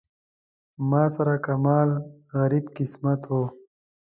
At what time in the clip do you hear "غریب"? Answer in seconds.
2.35-2.65